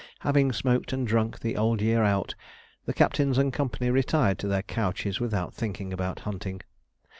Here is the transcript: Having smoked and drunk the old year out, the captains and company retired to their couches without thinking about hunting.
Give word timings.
Having 0.21 0.53
smoked 0.53 0.93
and 0.93 1.05
drunk 1.05 1.41
the 1.41 1.55
old 1.55 1.79
year 1.79 2.01
out, 2.03 2.33
the 2.87 2.91
captains 2.95 3.37
and 3.37 3.53
company 3.53 3.91
retired 3.91 4.39
to 4.39 4.47
their 4.47 4.63
couches 4.63 5.19
without 5.19 5.53
thinking 5.53 5.93
about 5.93 6.21
hunting. 6.21 6.61